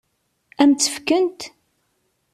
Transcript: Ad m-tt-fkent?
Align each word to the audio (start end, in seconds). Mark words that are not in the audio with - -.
Ad 0.61 0.67
m-tt-fkent? 0.69 1.41